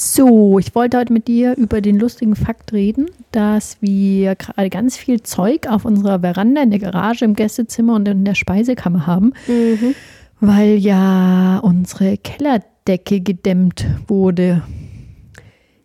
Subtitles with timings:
[0.00, 4.96] So, ich wollte heute mit dir über den lustigen Fakt reden, dass wir gerade ganz
[4.96, 9.32] viel Zeug auf unserer Veranda, in der Garage, im Gästezimmer und in der Speisekammer haben,
[9.48, 9.96] Mhm.
[10.38, 14.62] weil ja unsere Kellerdecke gedämmt wurde.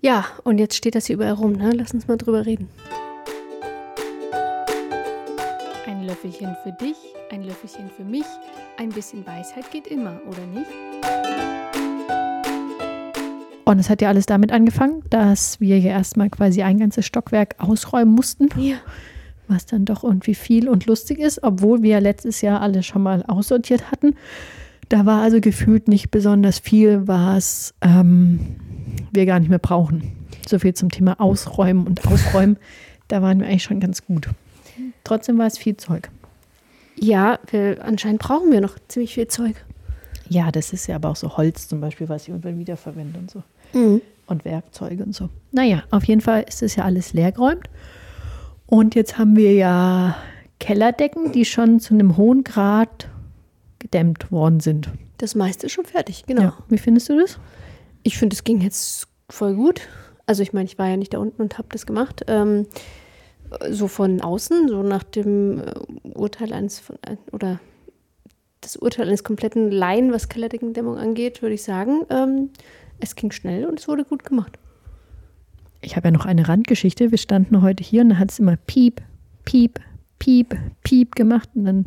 [0.02, 1.72] Ja, und jetzt steht das hier überall rum, ne?
[1.74, 2.70] Lass uns mal drüber reden.
[5.88, 6.98] Ein Löffelchen für dich,
[7.32, 8.26] ein Löffelchen für mich.
[8.78, 10.70] Ein bisschen Weisheit geht immer, oder nicht?
[13.66, 17.56] Und es hat ja alles damit angefangen, dass wir ja erstmal quasi ein ganzes Stockwerk
[17.60, 18.76] ausräumen mussten, Ja.
[19.48, 23.04] was dann doch irgendwie viel und lustig ist, obwohl wir ja letztes Jahr alles schon
[23.04, 24.16] mal aussortiert hatten.
[24.90, 28.40] Da war also gefühlt nicht besonders viel, was ähm,
[29.12, 30.12] wir gar nicht mehr brauchen.
[30.48, 32.58] So viel zum Thema Ausräumen und Aufräumen.
[33.08, 34.28] Da waren wir eigentlich schon ganz gut.
[35.06, 36.10] Trotzdem war es viel Zeug.
[36.96, 39.56] Ja, wir, anscheinend brauchen wir noch ziemlich viel Zeug.
[40.30, 43.32] Ja, das ist ja aber auch so Holz zum Beispiel, was ich irgendwann wiederverwende und
[43.32, 43.44] so.
[43.74, 45.30] Und Werkzeuge und so.
[45.52, 47.70] Naja, auf jeden Fall ist es ja alles leergeräumt.
[48.66, 50.16] Und jetzt haben wir ja
[50.60, 53.10] Kellerdecken, die schon zu einem hohen Grad
[53.80, 54.90] gedämmt worden sind.
[55.18, 56.42] Das meiste ist schon fertig, genau.
[56.42, 56.58] Ja.
[56.70, 57.38] Wie findest du das?
[58.04, 59.82] Ich finde, es ging jetzt voll gut.
[60.26, 62.24] Also ich meine, ich war ja nicht da unten und habe das gemacht.
[62.28, 62.66] Ähm,
[63.70, 65.74] so von außen, so nach dem äh,
[66.14, 67.60] Urteil eines von, ein- oder
[68.62, 72.50] das Urteil eines kompletten Laien, was Kellerdeckendämmung angeht, würde ich sagen, ähm,
[73.04, 74.58] es ging schnell und es wurde gut gemacht.
[75.82, 77.12] Ich habe ja noch eine Randgeschichte.
[77.12, 79.02] Wir standen heute hier und da hat es immer Piep,
[79.44, 79.80] Piep,
[80.18, 81.50] Piep, Piep gemacht.
[81.54, 81.86] Und dann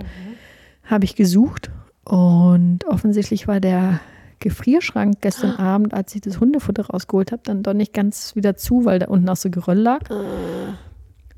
[0.84, 1.70] habe ich gesucht
[2.05, 4.00] und offensichtlich war der
[4.41, 8.84] Gefrierschrank gestern Abend, als ich das Hundefutter rausgeholt habe, dann doch nicht ganz wieder zu,
[8.84, 10.11] weil da unten auch so Geröll lag.
[10.11, 10.14] Äh,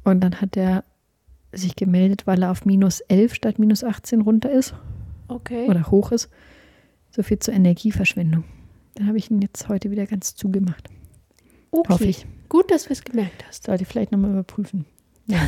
[0.05, 0.85] Und dann hat er
[1.53, 4.75] sich gemeldet, weil er auf minus 11 statt minus 18 runter ist
[5.29, 5.67] okay.
[5.69, 6.29] oder hoch ist.
[7.11, 8.45] So viel zur Energieverschwendung.
[8.99, 10.89] Dann habe ich ihn jetzt heute wieder ganz zugemacht.
[11.71, 11.89] okay.
[11.93, 12.27] Hoffe ich.
[12.49, 13.65] Gut, dass du es gemerkt hast.
[13.65, 14.87] Sollte ich vielleicht nochmal überprüfen.
[15.27, 15.39] Ja.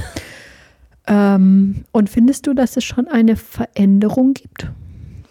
[1.35, 4.71] ähm, und findest du, dass es schon eine Veränderung gibt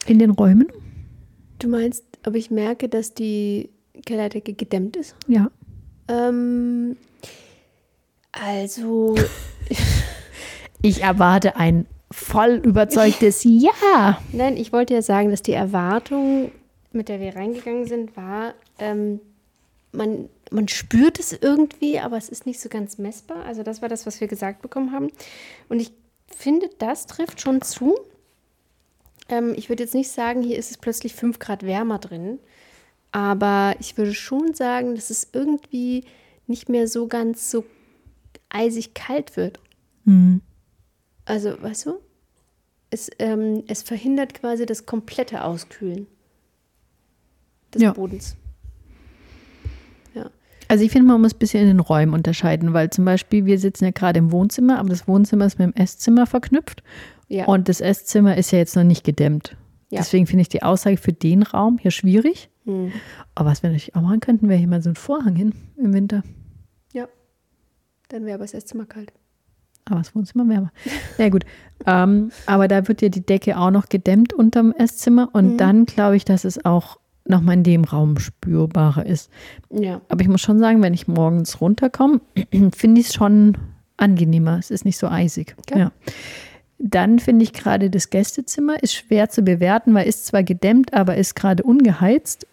[0.06, 0.68] in den Räumen?
[1.60, 3.70] Du meinst, ob ich merke, dass die
[4.06, 5.16] Kellerdecke gedämmt ist?
[5.28, 5.50] Ja.
[6.10, 6.98] Ähm,
[8.34, 9.16] also,
[10.82, 14.22] Ich erwarte ein voll überzeugtes Ja.
[14.32, 16.52] nein, ich wollte ja sagen, dass die Erwartung,
[16.92, 19.20] mit der wir reingegangen sind, war, ähm,
[19.92, 23.44] man, man spürt es irgendwie, aber es ist nicht so ganz messbar.
[23.46, 25.10] Also das war das, was wir gesagt bekommen haben.
[25.68, 25.92] Und ich
[26.28, 27.96] finde, das trifft schon zu.
[29.30, 32.40] Ähm, ich würde jetzt nicht sagen, hier ist es plötzlich 5 Grad wärmer drin.
[33.12, 36.06] Aber ich würde schon sagen, dass es irgendwie
[36.46, 37.66] nicht mehr so ganz so
[38.50, 39.60] eisig kalt wird.
[40.06, 40.42] Hm.
[41.26, 42.00] Also, weißt du?
[42.92, 46.08] Es, ähm, es verhindert quasi das komplette Auskühlen
[47.74, 47.94] des Ja.
[47.94, 48.36] Bodens.
[50.14, 50.30] Ja.
[50.68, 53.60] Also ich finde, man muss ein bisschen in den Räumen unterscheiden, weil zum Beispiel wir
[53.60, 56.84] sitzen ja gerade im Wohnzimmer, aber das Wohnzimmer ist mit dem Esszimmer verknüpft
[57.28, 57.46] Ja.
[57.46, 59.56] und das Esszimmer ist ja jetzt noch nicht gedämmt.
[59.90, 60.00] Ja.
[60.00, 62.50] Deswegen finde ich die Aussage für den Raum hier schwierig.
[62.66, 62.92] Hm.
[63.34, 65.94] Aber was wir natürlich auch machen könnten, wäre hier mal so ein Vorhang hin im
[65.94, 66.24] Winter.
[66.94, 67.08] ja.
[68.10, 69.14] Dann wäre aber das Esszimmer kalt.
[69.86, 70.72] Aber das Wohnzimmer wärmer.
[71.18, 71.46] Ja gut.
[71.88, 75.58] Ähm, aber da wird ja die Decke auch noch gedämmt unterm Esszimmer und Mhm.
[75.58, 77.00] dann glaube ich, dass es auch
[77.30, 79.30] nochmal in dem Raum spürbarer ist.
[79.70, 80.02] Ja.
[80.10, 82.22] Aber ich muss schon sagen, wenn ich morgens runterkomme,
[82.76, 83.58] finde ich es schon
[83.98, 84.58] angenehmer.
[84.58, 85.56] Es ist nicht so eisig.
[85.60, 85.80] Okay.
[85.80, 85.92] Ja.
[86.80, 91.18] Dann finde ich gerade das Gästezimmer ist schwer zu bewerten, weil ist zwar gedämmt, aber
[91.18, 92.48] ist gerade ungeheizt.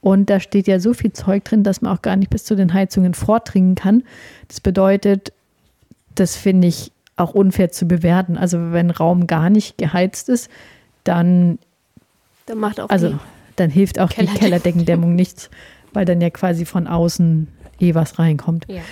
[0.00, 2.54] Und da steht ja so viel Zeug drin, dass man auch gar nicht bis zu
[2.54, 4.02] den Heizungen vordringen kann.
[4.48, 5.32] Das bedeutet,
[6.14, 8.38] das finde ich auch unfair zu bewerten.
[8.38, 10.50] Also wenn Raum gar nicht geheizt ist,
[11.04, 11.58] dann
[12.46, 13.18] Da macht auch also
[13.56, 15.50] dann hilft auch die Kellerdecken- Kellerdeckendämmung nichts,
[15.92, 17.48] weil dann ja quasi von außen
[17.80, 18.66] eh was reinkommt.
[18.68, 18.82] ja.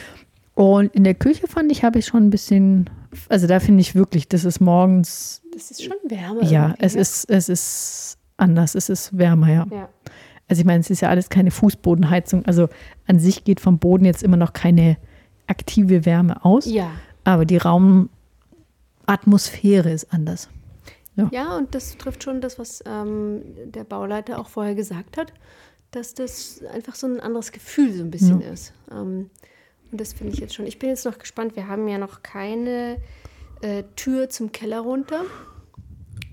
[0.56, 2.88] Und in der Küche fand ich, habe ich schon ein bisschen,
[3.28, 6.44] also da finde ich wirklich, das ist morgens, Das ist schon wärmer.
[6.44, 7.00] ja, es ne?
[7.00, 9.66] ist, es ist anders, es ist wärmer, ja.
[9.72, 9.88] Ja.
[10.46, 12.68] Also ich meine, es ist ja alles keine Fußbodenheizung, also
[13.08, 14.96] an sich geht vom Boden jetzt immer noch keine
[15.48, 16.88] aktive Wärme aus, ja.
[17.24, 20.48] aber die Raumatmosphäre ist anders.
[21.32, 25.32] Ja, und das trifft schon das, was ähm, der Bauleiter auch vorher gesagt hat,
[25.92, 28.72] dass das einfach so ein anderes Gefühl so ein bisschen ist.
[28.90, 29.30] Ähm,
[29.92, 30.66] und das finde ich jetzt schon.
[30.66, 31.54] Ich bin jetzt noch gespannt.
[31.54, 32.96] Wir haben ja noch keine
[33.62, 35.22] äh, Tür zum Keller runter.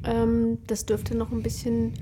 [0.03, 1.93] Ähm, das dürfte noch ein bisschen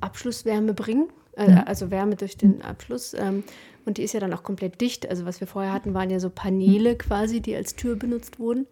[0.00, 1.08] Abschlusswärme bringen.
[1.36, 1.62] Äh, Ja.
[1.64, 3.14] Also Wärme durch den Abschluss.
[3.14, 3.44] Ähm,
[3.86, 5.08] und die ist ja dann auch komplett dicht.
[5.08, 8.66] Also was wir vorher hatten, waren ja so Paneele quasi, die als Tür benutzt wurden.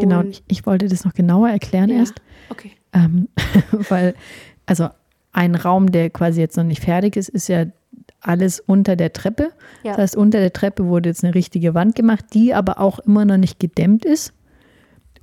[0.00, 1.96] Genau, ich, ich wollte das noch genauer erklären ja.
[1.96, 2.14] erst.
[2.50, 2.72] Okay.
[2.92, 3.28] Ähm,
[3.88, 4.14] weil,
[4.66, 4.88] also
[5.32, 7.66] ein Raum, der quasi jetzt noch nicht fertig ist, ist ja
[8.20, 9.50] alles unter der Treppe.
[9.82, 9.92] Ja.
[9.92, 13.24] Das heißt, unter der Treppe wurde jetzt eine richtige Wand gemacht, die aber auch immer
[13.24, 14.32] noch nicht gedämmt ist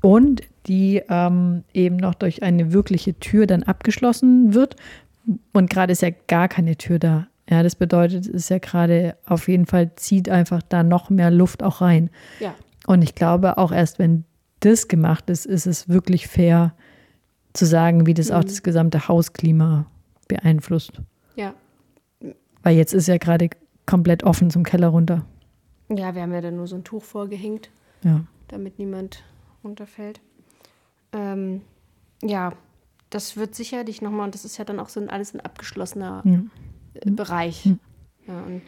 [0.02, 4.76] und die ähm, eben noch durch eine wirkliche Tür dann abgeschlossen wird.
[5.52, 7.28] Und gerade ist ja gar keine Tür da.
[7.50, 11.32] Ja, das bedeutet, es ist ja gerade auf jeden Fall zieht einfach da noch mehr
[11.32, 12.10] Luft auch rein.
[12.40, 12.54] Ja.
[12.88, 14.26] Und ich glaube, auch erst wenn
[14.66, 16.74] das gemacht ist, ist es wirklich fair
[17.54, 18.48] zu sagen, wie das auch Mhm.
[18.48, 19.86] das gesamte Hausklima
[20.28, 21.02] beeinflusst.
[21.36, 21.54] Ja.
[22.64, 23.50] Weil jetzt ist ja gerade
[23.86, 25.26] komplett offen zum Keller runter.
[25.90, 27.70] Ja, wir haben ja dann nur so ein Tuch vorgehängt,
[28.04, 28.22] Ja.
[28.48, 29.24] damit niemand
[29.64, 30.22] runterfällt.
[31.12, 31.62] Ähm,
[32.24, 32.54] ja,
[33.10, 36.24] das wird sicherlich nochmal, und das ist ja dann auch so ein, alles ein abgeschlossener
[36.96, 37.66] äh, Bereich.
[38.28, 38.62] Ja, und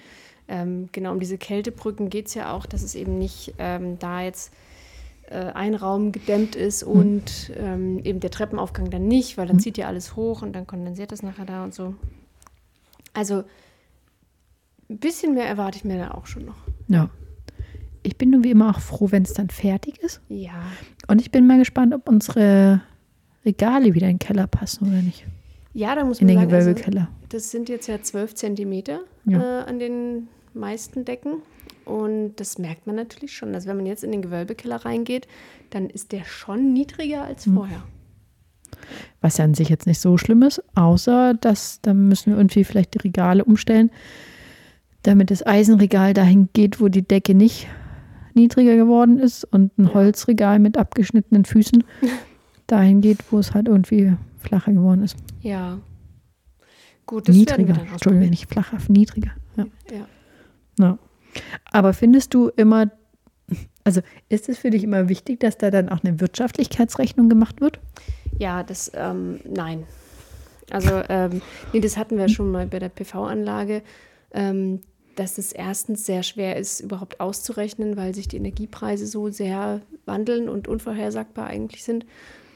[0.47, 4.21] ähm, genau um diese Kältebrücken geht es ja auch, dass es eben nicht ähm, da
[4.21, 4.53] jetzt
[5.33, 9.87] ein Raum gedämmt ist und ähm, eben der Treppenaufgang dann nicht, weil dann zieht ja
[9.87, 11.95] alles hoch und dann kondensiert das nachher da und so.
[13.13, 13.43] Also
[14.89, 16.57] ein bisschen mehr erwarte ich mir da auch schon noch.
[16.87, 17.09] ja.
[18.07, 20.21] Ich bin nur wie immer auch froh, wenn es dann fertig ist.
[20.29, 20.61] Ja,
[21.07, 22.83] Und ich bin mal gespannt, ob unsere
[23.43, 25.25] Regale wieder in den Keller passen oder nicht.
[25.73, 27.07] ja da muss In man den sagen, also, Gewölbekeller.
[27.29, 29.61] das sind jetzt ja 12 Zentimeter Ja.
[29.61, 31.37] äh, an den meisten Decken.
[31.85, 33.53] Und das merkt man natürlich schon.
[33.53, 35.27] Also wenn man jetzt in den Gewölbekeller reingeht,
[35.69, 37.53] dann ist der schon niedriger als Hm.
[37.55, 37.83] vorher.
[39.21, 42.63] Was ja an sich jetzt nicht so schlimm ist, außer dass da müssen wir irgendwie
[42.63, 43.89] vielleicht die Regale umstellen,
[45.03, 47.67] damit das Eisenregal dahin geht, wo die Decke nicht
[48.33, 49.93] niedriger geworden ist und ein.
[49.93, 51.83] Holzregal mit abgeschnittenen Füßen
[52.67, 55.15] dahin geht, wo es halt irgendwie flacher geworden ist.
[55.41, 55.79] Ja.
[57.05, 59.31] Gut, das werden wir niedriger, dann Entschuldigung, nicht flacher, niedriger.
[59.55, 59.65] Ja.
[59.91, 60.07] Ja.
[60.79, 60.99] Ja.
[61.71, 62.91] Aber findest du immer,
[63.83, 67.79] also ist es für dich immer wichtig, dass da dann auch eine Wirtschaftlichkeitsrechnung gemacht wird?
[68.39, 69.83] Ja, das, ähm, nein.
[70.71, 71.41] Also, ähm,
[71.73, 73.83] nee, das hatten wir schon mal bei der PV-Anlage,
[74.33, 74.81] ähm,
[75.15, 80.49] dass es erstens sehr schwer ist, überhaupt auszurechnen, weil sich die Energiepreise so sehr wandeln
[80.49, 82.05] und unvorhersagbar eigentlich sind.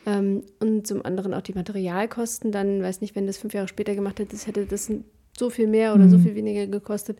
[0.05, 2.51] Ähm, und zum anderen auch die Materialkosten.
[2.51, 4.91] Dann, weiß nicht, wenn das fünf Jahre später gemacht hätte, das hätte das
[5.37, 6.23] so viel mehr oder so Mhm.
[6.23, 7.19] viel weniger gekostet.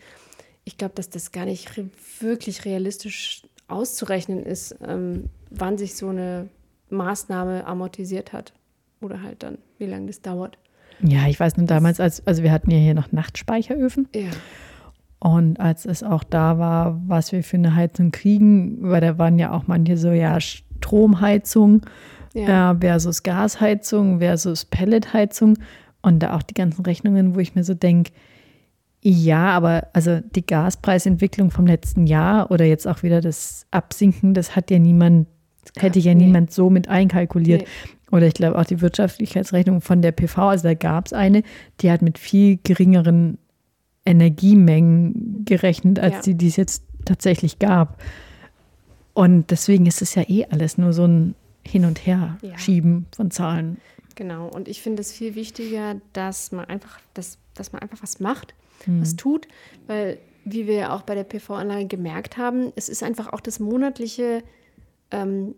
[0.69, 1.85] Ich glaube, dass das gar nicht re
[2.19, 6.47] wirklich realistisch auszurechnen ist, ähm, wann sich so eine
[6.91, 8.53] Maßnahme amortisiert hat.
[9.01, 10.59] Oder halt dann, wie lange das dauert.
[11.01, 14.29] Ja, ich weiß nur damals, als, also wir hatten ja hier noch Nachtspeicheröfen Ja.
[15.17, 19.39] und als es auch da war, was wir für eine Heizung kriegen, weil da waren
[19.39, 21.81] ja auch manche so, ja, Stromheizung
[22.35, 22.73] Ja.
[22.73, 25.57] äh, versus Gasheizung versus Pelletheizung
[26.03, 28.11] und da auch die ganzen Rechnungen, wo ich mir so denke,
[29.01, 34.55] ja, aber also die Gaspreisentwicklung vom letzten Jahr oder jetzt auch wieder das Absinken, das
[34.55, 35.27] hat ja niemand,
[35.77, 36.25] hätte ja nee.
[36.25, 37.61] niemand so mit einkalkuliert.
[37.61, 37.67] Nee.
[38.11, 41.43] Oder ich glaube auch die Wirtschaftlichkeitsrechnung von der PV, also da gab es eine,
[41.79, 43.37] die hat mit viel geringeren
[44.05, 46.21] Energiemengen gerechnet, als Ja.
[46.23, 48.01] die, die es jetzt tatsächlich gab.
[49.13, 51.35] Und deswegen ist es ja eh alles nur so ein
[51.65, 52.57] Hin- und Her Ja.
[52.57, 53.77] schieben von Zahlen.
[54.15, 54.47] Genau.
[54.47, 58.53] Und ich finde es viel wichtiger, dass man einfach, dass, dass man einfach was macht,
[58.85, 59.01] Hm.
[59.01, 59.47] was tut,
[59.87, 63.59] weil wie wir ja auch bei der PV-Anlage gemerkt haben, es ist einfach auch das
[63.59, 64.41] monatliche,
[65.11, 65.53] ähm,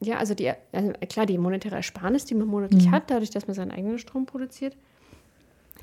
[0.00, 2.90] ja, also die, also klar, die monetäre Ersparnis, die man monatlich Mhm.
[2.92, 4.76] hat, dadurch, dass man seinen eigenen Strom produziert,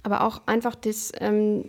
[0.03, 1.65] aber auch einfach das, ähm,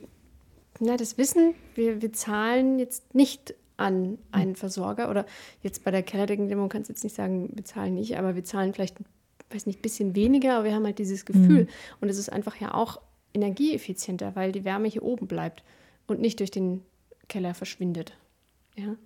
[0.80, 5.26] na, das Wissen, wir, wir zahlen jetzt nicht an einen Versorger oder
[5.62, 8.72] jetzt bei der Kellerdeckendämmung kannst du jetzt nicht sagen, wir zahlen nicht, aber wir zahlen
[8.74, 8.96] vielleicht,
[9.50, 11.68] weiß nicht, ein bisschen weniger, aber wir haben halt dieses Gefühl.
[12.00, 13.00] Und es ist einfach ja auch
[13.34, 15.62] energieeffizienter, weil die Wärme hier oben bleibt
[16.06, 16.82] und nicht durch den
[17.28, 18.16] Keller verschwindet.
[18.76, 18.96] Ja.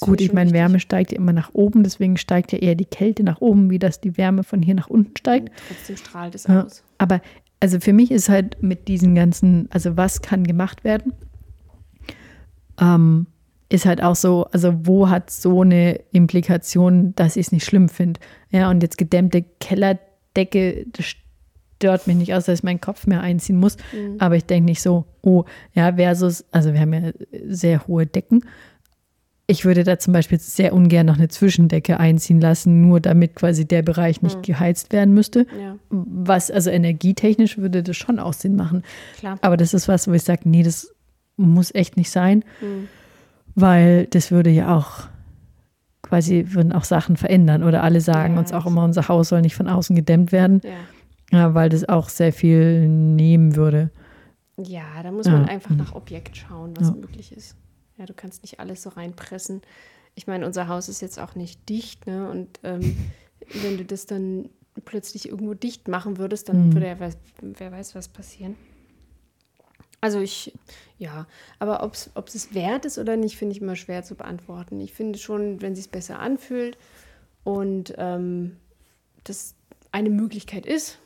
[0.00, 0.52] Gut, ich meine.
[0.52, 3.78] Wärme steigt ja immer nach oben, deswegen steigt ja eher die Kälte nach oben, wie
[3.78, 5.50] das die Wärme von hier nach unten steigt.
[5.68, 6.64] Trotzdem strahlt es Ja.
[6.64, 6.82] aus.
[6.98, 7.22] Aber
[7.60, 11.12] also für mich ist halt mit diesen ganzen, also was kann gemacht werden,
[12.80, 13.26] ähm,
[13.70, 17.88] ist halt auch so, also wo hat so eine Implikation, dass ich es nicht schlimm
[17.88, 18.20] finde.
[18.50, 21.06] Ja, und jetzt gedämmte Kellerdecke, das
[21.78, 23.76] stört mich nicht, außer dass ich meinen Kopf mehr einziehen muss.
[23.92, 24.16] Mhm.
[24.18, 25.44] Aber ich denke nicht so, oh,
[25.74, 27.12] ja, versus, also wir haben ja
[27.48, 28.44] sehr hohe Decken.
[29.46, 33.64] Ich würde da zum Beispiel sehr ungern noch eine Zwischendecke einziehen lassen, nur damit quasi
[33.66, 34.42] der Bereich nicht Mhm.
[34.42, 35.46] geheizt werden müsste.
[35.58, 38.82] Ja, Was, also energietechnisch würde das schon auch Sinn machen.
[39.18, 39.38] klar.
[39.40, 40.92] Aber das ist was, wo ich sage, nee, das
[41.36, 42.88] muss echt nicht sein, Mhm.
[43.54, 45.04] weil das würde ja auch
[46.02, 47.62] quasi, würden auch Sachen verändern.
[47.62, 50.60] Oder alle sagen Ja, uns auch immer, unser Haus soll nicht von außen gedämmt werden,
[50.64, 50.70] Ja.
[51.30, 53.90] Ja, weil das auch sehr viel nehmen würde.
[54.56, 55.48] Ja, da muss man Ja.
[55.48, 56.96] einfach nach Objekt schauen, was Ja.
[56.96, 57.54] möglich ist.
[57.96, 59.62] Ja, du kannst nicht alles so reinpressen.
[60.14, 62.28] Ich meine, unser Haus ist jetzt auch nicht dicht, ne?
[62.30, 62.96] Und ähm,
[63.62, 64.48] wenn du das dann
[64.84, 66.74] plötzlich irgendwo dicht machen würdest, dann Mhm.
[66.74, 68.56] würde ja was, wer weiß, was passieren.
[70.00, 70.54] Also ich,
[70.98, 71.26] ja,
[71.58, 74.80] aber ob es es wert ist oder nicht, finde ich immer schwer zu beantworten.
[74.80, 76.78] Ich finde schon, wenn es sich besser anfühlt
[77.42, 78.56] und ähm,
[79.24, 79.56] das
[79.90, 80.98] eine Möglichkeit ist,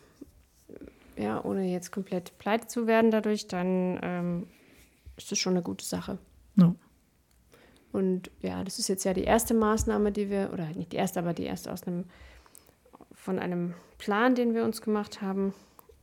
[1.17, 4.47] ja, ohne jetzt komplett pleite zu werden dadurch, dann ähm,
[5.17, 6.19] ist das schon eine gute Sache.
[6.57, 6.75] Ja.
[7.93, 11.21] Und ja, das ist jetzt ja die erste Maßnahme, die wir, oder nicht die erste,
[11.21, 12.05] aber die erste aus einem,
[13.13, 15.53] von einem Plan, den wir uns gemacht haben.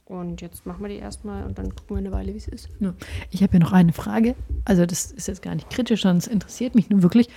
[0.05, 2.69] Und jetzt machen wir die erstmal und dann gucken wir eine Weile, wie es ist.
[2.79, 2.95] Ja.
[3.29, 4.35] Ich habe hier noch eine Frage.
[4.65, 7.29] Also, das ist jetzt gar nicht kritisch, sondern es interessiert mich nur wirklich,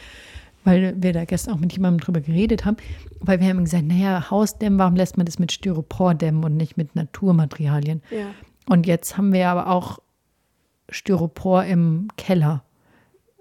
[0.64, 2.76] weil wir da gestern auch mit jemandem drüber geredet haben.
[3.20, 6.76] Weil wir haben gesagt, naja, Hausdämmen, warum lässt man das mit Styropor dämmen und nicht
[6.76, 8.02] mit Naturmaterialien?
[8.10, 8.26] Ja.
[8.68, 9.98] Und jetzt haben wir aber auch
[10.88, 12.64] Styropor im Keller.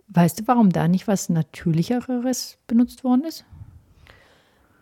[0.07, 3.45] Weißt du, warum da nicht was Natürlicheres benutzt worden ist?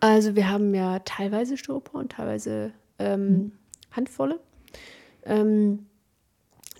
[0.00, 3.52] Also wir haben ja teilweise Styropor und teilweise ähm, hm.
[3.92, 4.40] Handvolle.
[5.24, 5.86] Ähm,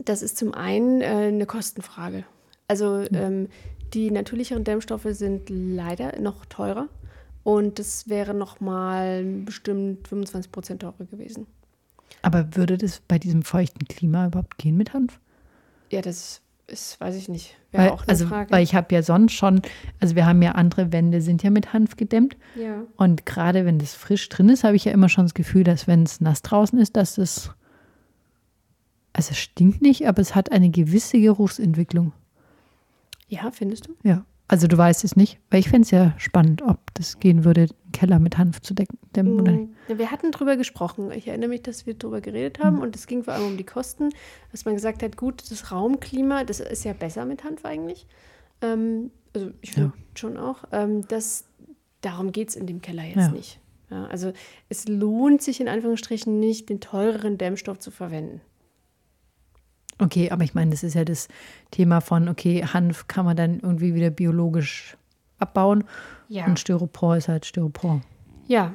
[0.04, 2.24] das ist zum einen äh, eine Kostenfrage.
[2.66, 3.08] Also hm.
[3.12, 3.48] ähm,
[3.94, 6.88] die natürlicheren Dämmstoffe sind leider noch teurer
[7.42, 11.46] und das wäre nochmal bestimmt 25 Prozent teurer gewesen.
[12.22, 15.18] Aber würde das bei diesem feuchten Klima überhaupt gehen mit Hanf?
[15.90, 17.56] Ja, das ist, weiß ich nicht.
[17.72, 18.50] Weil, also, Frage.
[18.50, 19.62] weil ich habe ja sonst schon,
[20.00, 22.36] also wir haben ja andere Wände, sind ja mit Hanf gedämmt.
[22.56, 22.82] Ja.
[22.96, 25.86] Und gerade wenn das frisch drin ist, habe ich ja immer schon das Gefühl, dass
[25.86, 27.50] wenn es nass draußen ist, dass das,
[29.12, 32.12] also es stinkt nicht, aber es hat eine gewisse Geruchsentwicklung.
[33.30, 33.94] Ja, findest du?
[34.02, 34.24] Ja.
[34.48, 37.60] Also du weißt es nicht, weil ich fände es ja spannend, ob das gehen würde,
[37.60, 39.70] einen Keller mit Hanf zu decken, dämmen oder nicht.
[39.86, 41.12] Wir hatten drüber gesprochen.
[41.12, 42.82] Ich erinnere mich, dass wir drüber geredet haben mhm.
[42.82, 44.10] und es ging vor allem um die Kosten,
[44.50, 48.08] dass man gesagt hat, gut, das Raumklima, das ist ja besser mit Hanf eigentlich.
[48.60, 50.02] Ähm, also ich finde ja.
[50.18, 50.64] schon auch.
[50.72, 51.44] Ähm, das,
[52.00, 53.30] darum geht es in dem Keller jetzt ja.
[53.30, 53.60] nicht.
[53.90, 54.32] Also
[54.68, 58.40] es lohnt sich in Anführungsstrichen nicht, den teureren Dämmstoff zu verwenden.
[60.00, 61.28] Okay, aber ich meine, das ist ja das
[61.70, 64.96] Thema von, okay, Hanf kann man dann irgendwie wieder biologisch
[65.38, 65.84] abbauen
[66.28, 66.46] ja.
[66.46, 68.02] und Styropor ist halt Styropor.
[68.46, 68.74] Ja,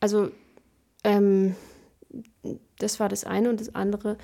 [0.00, 0.30] also
[1.04, 1.54] ähm,
[2.78, 4.16] das war das eine und das andere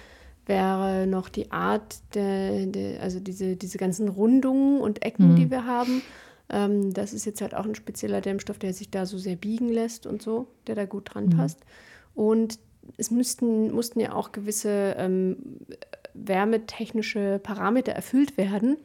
[0.46, 5.36] wäre noch die Art, der, der, also diese, diese ganzen Rundungen und Ecken, mhm.
[5.36, 6.02] die wir haben.
[6.50, 9.68] Ähm, das ist jetzt halt auch ein spezieller Dämmstoff, der sich da so sehr biegen
[9.68, 11.36] lässt und so, der da gut dran mhm.
[11.36, 11.60] passt.
[12.14, 12.58] Und
[12.96, 15.36] es müssten, mussten ja auch gewisse ähm,
[16.14, 18.76] wärmetechnische Parameter erfüllt werden.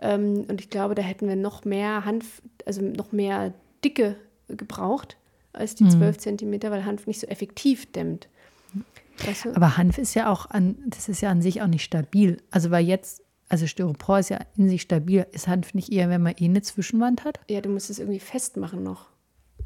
[0.00, 3.52] Ähm, und ich glaube, da hätten wir noch mehr Hanf, also noch mehr
[3.84, 4.16] Dicke
[4.48, 5.16] gebraucht
[5.52, 5.90] als die mhm.
[5.90, 8.28] 12 Zentimeter, weil Hanf nicht so effektiv dämmt.
[9.24, 9.56] Weißt du?
[9.56, 12.38] Aber Hanf ist ja auch an, das ist ja an sich auch nicht stabil.
[12.50, 15.26] Also weil jetzt, also Styropor ist ja in sich stabil.
[15.32, 17.40] Ist Hanf nicht eher, wenn man eh eine Zwischenwand hat?
[17.48, 19.08] Ja, du musst es irgendwie festmachen noch.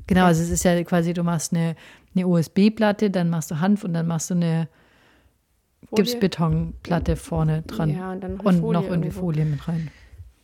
[0.07, 1.77] Genau, also es ist ja quasi, du machst eine,
[2.15, 4.69] eine USB-Platte, dann machst du Hanf und dann machst du eine
[5.89, 6.05] Folie.
[6.05, 7.91] Gipsbetonplatte vorne dran.
[7.91, 9.21] Ja, und, dann und noch irgendwie irgendwo.
[9.21, 9.91] Folie mit rein.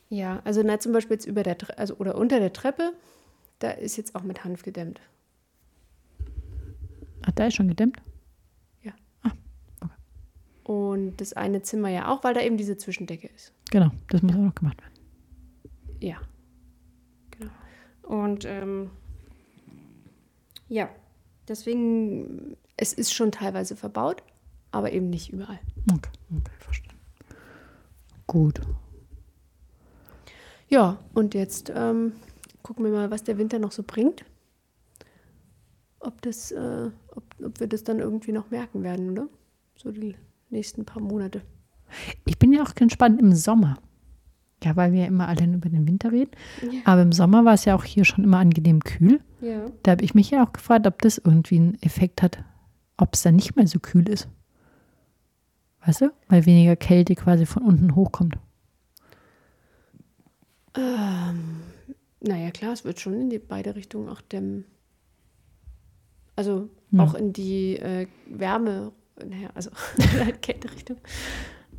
[0.09, 2.93] Ja, also na, zum Beispiel jetzt über der also oder unter der Treppe,
[3.59, 5.01] da ist jetzt auch mit Hanf gedämmt.
[7.23, 7.99] Ach, da ist schon gedämmt?
[8.83, 8.93] Ja.
[9.23, 9.31] Ah,
[9.81, 9.93] okay.
[10.65, 13.53] Und das eine Zimmer ja auch, weil da eben diese Zwischendecke ist.
[13.71, 14.95] Genau, das muss auch noch gemacht werden.
[16.01, 16.17] Ja.
[17.31, 17.53] Genau.
[18.03, 18.91] Und ähm,
[20.71, 20.89] ja,
[21.49, 24.23] deswegen, es ist schon teilweise verbaut,
[24.71, 25.59] aber eben nicht überall.
[25.93, 26.97] Okay, okay, verstanden.
[28.27, 28.61] Gut.
[30.69, 32.13] Ja, und jetzt ähm,
[32.63, 34.25] gucken wir mal, was der Winter noch so bringt.
[35.99, 39.29] Ob, das, äh, ob, ob wir das dann irgendwie noch merken werden, oder?
[39.77, 40.15] So die
[40.51, 41.43] nächsten paar Monate.
[42.25, 43.79] Ich bin ja auch gespannt im Sommer.
[44.63, 46.33] Ja, weil wir ja immer alle über den Winter reden.
[46.63, 46.81] Ja.
[46.85, 49.21] Aber im Sommer war es ja auch hier schon immer angenehm kühl.
[49.41, 49.67] Ja.
[49.83, 52.45] Da habe ich mich ja auch gefragt, ob das irgendwie einen Effekt hat,
[52.97, 54.29] ob es dann nicht mehr so kühl ist.
[55.85, 56.13] Weißt du?
[56.29, 58.37] Weil weniger Kälte quasi von unten hochkommt.
[60.77, 61.63] Ähm,
[62.21, 64.65] naja, klar, es wird schon in die beide Richtungen auch dämmen.
[66.37, 67.03] Also ja.
[67.03, 68.93] auch in die äh, Wärme,
[69.27, 69.71] naja, also
[70.43, 70.99] Kälterichtung.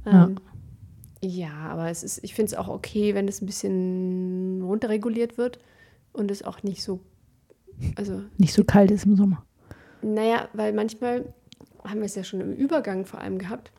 [0.05, 0.50] Ähm, ja.
[1.23, 5.59] Ja, aber es ist, ich finde es auch okay, wenn es ein bisschen runterreguliert wird
[6.13, 6.99] und es auch nicht so,
[7.95, 8.23] also.
[8.37, 9.45] Nicht so kalt ist im Sommer.
[10.01, 11.31] Naja, weil manchmal
[11.83, 13.71] haben wir es ja schon im Übergang vor allem gehabt,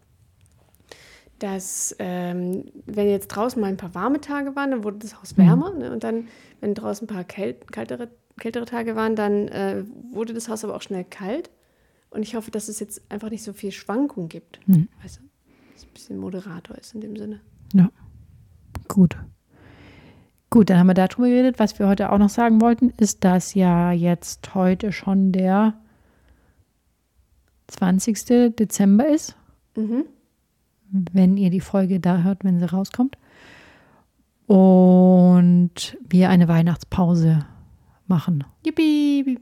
[1.41, 5.37] dass ähm, wenn jetzt draußen mal ein paar warme Tage waren, dann wurde das Haus
[5.37, 5.73] wärmer.
[5.73, 5.79] Mhm.
[5.79, 5.93] Ne?
[5.93, 6.29] Und dann,
[6.61, 8.09] wenn draußen ein paar kält, kältere,
[8.39, 11.51] kältere Tage waren, dann äh, wurde das Haus aber auch schnell kalt.
[12.11, 14.61] Und ich hoffe, dass es jetzt einfach nicht so viel Schwankung gibt.
[14.69, 14.89] Mhm.
[15.03, 15.32] Weißt du?
[15.85, 17.41] Ein bisschen moderator ist in dem Sinne.
[17.75, 17.91] Ja.
[18.89, 19.17] Gut.
[20.51, 21.59] Gut, dann haben wir darüber geredet.
[21.59, 25.75] Was wir heute auch noch sagen wollten, ist, dass ja jetzt heute schon der
[27.69, 28.55] 20.
[28.57, 29.37] Dezember ist.
[29.77, 30.05] Mhm
[30.93, 33.17] wenn ihr die Folge da hört, wenn sie rauskommt.
[34.47, 37.47] Und wir eine Weihnachtspause
[38.07, 38.45] machen.
[38.65, 39.39] Yippie!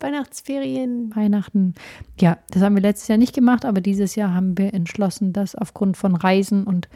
[0.00, 1.14] Weihnachtsferien.
[1.14, 1.74] Weihnachten.
[2.18, 5.54] Ja, das haben wir letztes Jahr nicht gemacht, aber dieses Jahr haben wir entschlossen, dass
[5.54, 6.88] aufgrund von Reisen und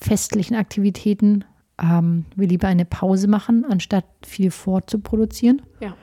[0.00, 1.44] festlichen Aktivitäten
[1.80, 5.62] ähm, wir lieber eine Pause machen, anstatt viel vorzuproduzieren.
[5.80, 5.94] Ja.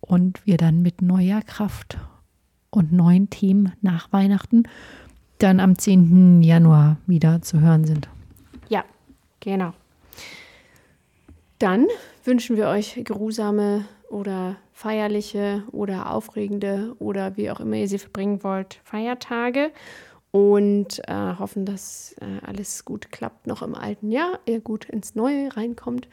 [0.00, 1.98] Und wir dann mit neuer Kraft
[2.70, 4.64] und neuen Themen nach Weihnachten
[5.38, 6.42] dann am 10.
[6.42, 8.08] Januar wieder zu hören sind.
[8.68, 8.84] Ja,
[9.40, 9.72] genau.
[11.58, 11.86] Dann
[12.24, 18.44] wünschen wir euch geruhsame oder feierliche oder aufregende oder wie auch immer ihr sie verbringen
[18.44, 19.72] wollt, Feiertage
[20.30, 25.14] und äh, hoffen, dass äh, alles gut klappt noch im alten Jahr, ihr gut ins
[25.14, 26.08] Neue reinkommt.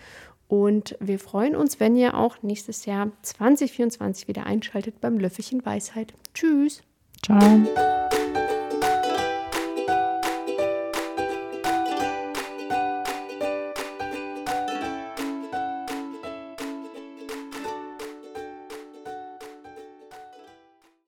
[0.48, 6.13] Und wir freuen uns, wenn ihr auch nächstes Jahr 2024 wieder einschaltet beim Löffelchen Weisheit.
[6.34, 6.82] Tschüss.
[7.24, 7.39] Ciao.